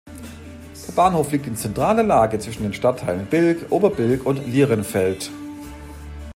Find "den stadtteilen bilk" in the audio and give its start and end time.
2.63-3.67